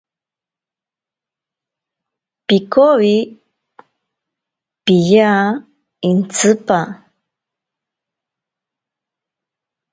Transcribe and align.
Pikowi 2.47 3.11
piya 4.85 5.33
intsipa. 6.09 6.79